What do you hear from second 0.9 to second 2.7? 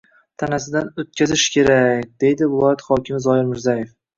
o‘tkazish kerak”,— deydi